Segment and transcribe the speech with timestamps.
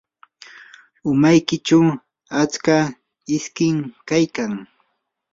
[1.09, 1.79] umaykichu
[2.41, 2.77] atska
[3.35, 3.77] iskim
[4.07, 4.51] kaykan.